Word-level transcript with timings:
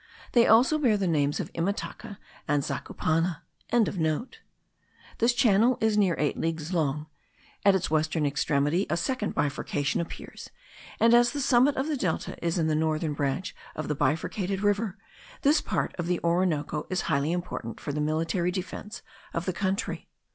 They 0.31 0.47
also 0.47 0.79
bear 0.79 0.97
the 0.97 1.05
names 1.05 1.39
of 1.39 1.53
Imataca 1.53 2.17
and 2.47 2.63
Zacupana.) 2.63 3.43
This 5.19 5.31
channel 5.33 5.77
is 5.79 5.95
near 5.95 6.15
eight 6.17 6.39
leagues 6.39 6.73
long; 6.73 7.05
at 7.63 7.75
its 7.75 7.91
western 7.91 8.25
extremity 8.25 8.87
a 8.89 8.97
second 8.97 9.35
bifurcation 9.35 10.01
appears; 10.01 10.49
and 10.99 11.13
as 11.13 11.33
the 11.33 11.39
summit 11.39 11.75
of 11.77 11.85
the 11.85 11.97
delta 11.97 12.35
is 12.43 12.57
in 12.57 12.65
the 12.65 12.73
northern 12.73 13.13
branch 13.13 13.55
of 13.75 13.87
the 13.87 13.93
bifurcated 13.93 14.63
river, 14.63 14.97
this 15.43 15.61
part 15.61 15.93
of 15.99 16.07
the 16.07 16.19
Orinoco 16.23 16.87
is 16.89 17.01
highly 17.01 17.31
important 17.31 17.79
for 17.79 17.91
the 17.91 18.01
military 18.01 18.49
defence 18.49 19.03
of 19.35 19.45
the 19.45 19.53
country. 19.53 20.09